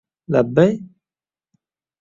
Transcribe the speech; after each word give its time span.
—Labbay? 0.31 0.71